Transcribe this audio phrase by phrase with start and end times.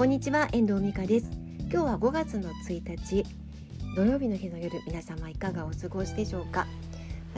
[0.00, 1.30] こんにちは遠藤美香です。
[1.70, 3.22] 今日は5月の1日。
[3.94, 6.66] 土曜日の日の夜皆様いかがお過ごしでしょうか？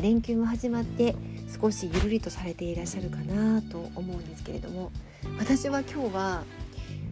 [0.00, 1.16] 連休も始まって
[1.60, 4.92] 少しゆるりとされていらっしゃるかなと思うんですけれども。
[5.40, 6.44] 私は今日は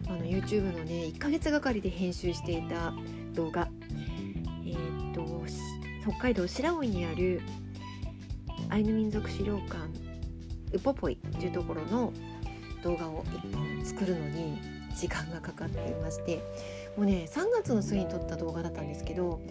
[0.07, 2.93] あの YouTube のね1ヶ月がかりで編集していた
[3.33, 3.67] 動画。
[4.65, 5.43] えー、っと
[6.09, 7.41] 北海道白老にある
[8.69, 9.79] アイヌ民族資料館
[10.71, 12.13] ウポポイというところの
[12.85, 16.37] 動画を1本作るのに時間がかかっていまして
[16.97, 19.41] もうね3月の末に撮った動画だったんですけど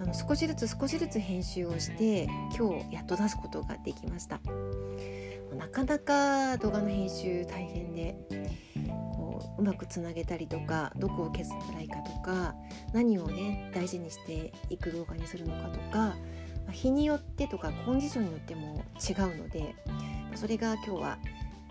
[0.00, 4.40] あの少しずつ少しずつ編集をして今日やっと出すことができました。
[5.56, 8.16] なかなか動画の編集大変で
[9.12, 12.54] こううまくつなげたりとかどこを削ったらいいかとか
[12.92, 16.16] 何をね大事にしていく動画にするのかとか
[16.70, 19.74] 日によってとかコンディションによっても違うので
[20.34, 21.18] それが今日は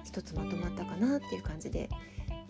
[0.04, 1.90] 一つまとまったかなっていう感じで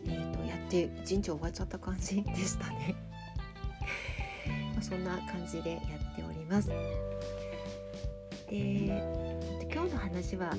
[0.06, 2.96] えーと、やって一日終わっちゃった感じでしたね
[4.76, 6.70] まそんな感じでやっております
[8.50, 8.56] で
[9.74, 10.54] 今日の話は、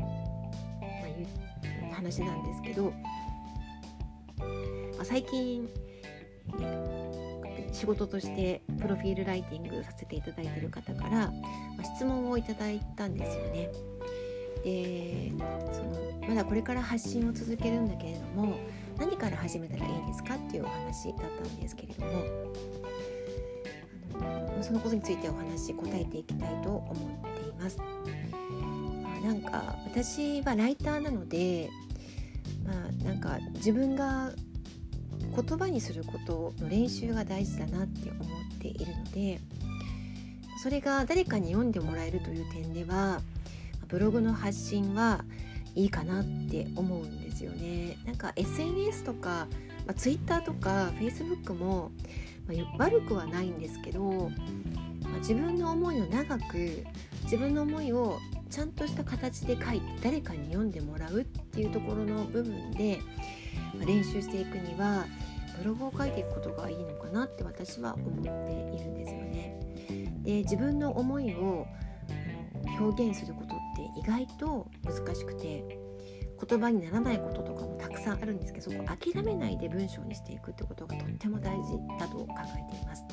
[0.00, 2.92] まあ、話なんですけど、ま
[5.00, 5.68] あ、最近
[7.72, 11.32] 仕事としてプロフィールライティングさせていただいている方から、ま
[11.80, 13.70] あ、質問をいただいたんですよね。
[14.64, 15.32] で
[15.72, 18.56] そのまだこれから発信を続けるんだけれども
[19.02, 22.12] 何から始めたらいいですかっていうお話だったんですけれども
[24.20, 24.24] あ
[24.56, 26.94] のそのことについてお話答えていきたいと思っ
[27.42, 27.78] ています。
[27.78, 27.84] ま
[29.16, 31.68] あ、なんか私はライターなので、
[32.64, 34.30] まあ、なんか自分が
[35.34, 39.40] 言葉にすることの練習が大事だなって思っているので
[40.62, 43.20] それが誰かに読んでもらえるという点では
[43.88, 45.24] ブログの発信は
[45.74, 47.96] いいかなって思うんですよね。
[48.04, 49.46] なんか SNS とか、
[49.86, 51.90] まあ、Twitter とか Facebook も、
[52.46, 54.30] まあ、悪くはないんですけど、
[55.02, 56.84] まあ、自分の思いを長く
[57.24, 58.18] 自分の思いを
[58.50, 63.00] ちゃんとした形で書いて誰かに読んでもらうっていうところの部分で、
[63.74, 65.06] まあ、練習していくには
[65.58, 69.58] ブログを書いていくことがいいのかなって私は思っているんですよね。
[70.22, 71.66] で自分の思いを
[72.78, 73.54] 表現すること
[74.02, 75.78] 意外と難しくて
[76.48, 82.26] 言葉にならないこととかもたくさんあるんですけどそこ諦めないで文章にしていくってことがとっても大事だと考
[82.68, 83.04] えています。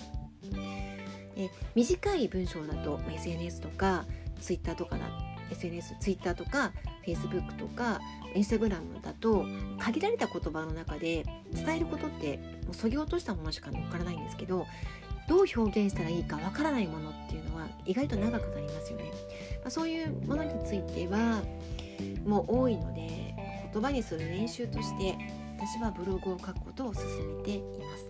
[1.36, 4.06] で短い文章だと SNS とか
[4.42, 5.06] Twitter とかだ
[5.52, 6.72] SNS、Twitter とか
[7.06, 8.00] Facebook とか
[8.36, 9.46] Instagram だと
[9.80, 14.66] 限られた言葉の中で伝えることってもうそぎ落としたものしか載っからないんですけど
[15.30, 19.12] どう表現したらいいかわからないものっていうのは意外と長くなりますよね。
[19.62, 21.44] まあ、そういうものについては
[22.26, 23.36] もう多いので
[23.72, 25.16] 言葉にする練習として
[25.56, 27.04] 私はブログを書くことを勧
[27.38, 28.10] めています。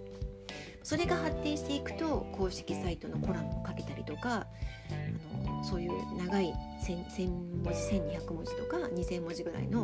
[0.82, 4.48] それが発展していくと公式サイトのコラムをかけたりとか
[4.90, 9.84] あのそういう長い 1000, 1000文字1200文字とか2000文字ぐらいの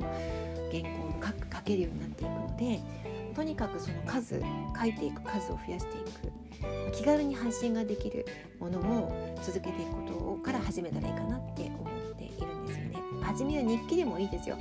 [0.72, 1.22] 原稿も
[1.54, 2.80] 書けるようになっていくので
[3.36, 4.42] とにかくその数
[4.80, 6.45] 書いていく数を増やしていく
[6.94, 8.26] 気軽に発信ができる
[8.60, 11.84] ものを続けていくことから始めたらいいかなって思
[12.14, 12.96] っているんですよね。
[13.22, 14.58] 初めは日記でもいいですよ。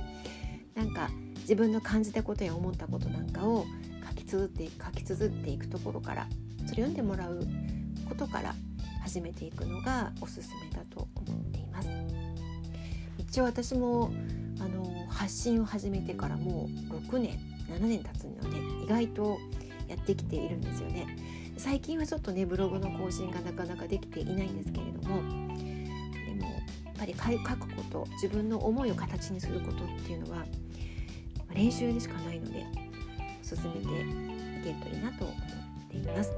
[0.75, 1.11] なんか
[1.41, 3.65] 自分の感じたことや思ったことなんかを
[4.09, 6.27] 書き綴って書き綴っていくところから
[6.59, 7.47] それ読んでもらう
[8.09, 8.55] ことから
[9.03, 11.89] 始めていくのがおすすめだと思っています。
[13.19, 14.11] 一応私も
[14.61, 17.39] あの発信を始めてからもう6年
[17.69, 19.39] 7年経つので意外と
[19.89, 21.07] やってきているんですよね
[21.57, 25.23] 最近はちょっとねブログの更新がなかなかできていないんですけれども
[25.57, 26.59] でもや
[26.91, 30.45] っぱり書くこと自分の思いを形にすることっていうのは
[31.55, 32.67] 練習でしかないので
[33.43, 36.33] 進めていけるといいなと思っています。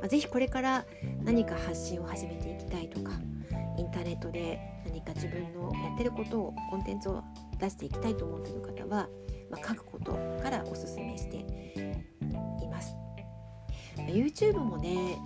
[0.00, 0.86] まあ、ぜひこれから
[1.22, 3.12] 何か発信を始めていきたいとか
[3.76, 7.22] インターネットで何か自分のやってることをコンテンツを
[7.58, 9.08] 出していきたいと思っている方は
[9.50, 10.12] まあ、書くこと
[10.42, 11.38] からおすすめして
[12.62, 12.94] います。
[14.08, 15.18] YouTube もね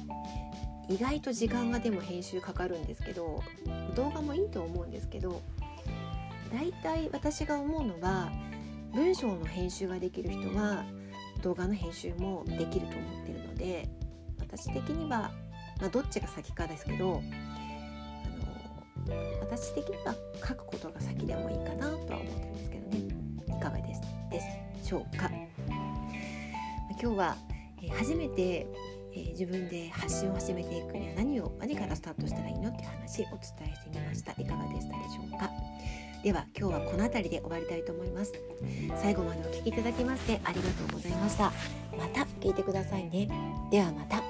[0.88, 3.43] 意外と時間がでも編集かかるんですけど
[3.94, 5.41] 動画もいいと思うんですけど
[6.53, 8.31] だいたい私が思うのは
[8.93, 10.85] 文章の編集ができる人は
[11.43, 13.88] 動画の編集もできると思ってるので
[14.38, 15.32] 私的には、
[15.81, 17.23] まあ、どっちが先かですけど
[19.06, 20.15] あの私的には
[20.47, 22.99] 書くことが先でもいいかなとは思ってるんですけどね。
[23.49, 24.00] いかがです
[24.31, 24.41] で
[24.85, 25.31] しょうか。
[27.00, 27.37] 今日は、
[27.87, 28.67] え初めて、
[29.17, 33.39] え自分で発信を始めていくには何を何からスタートしたらいいのっていう話をお伝
[33.73, 34.33] えしてみました。
[34.33, 35.51] いかがでしたでしょうか？
[36.23, 38.33] では今日はこの辺りで終わりたいと思います。
[38.97, 41.53] 最後までお聴きいただきましてありがとうございました。
[41.99, 43.29] また聞いてくださいね。
[43.71, 44.25] ではまた。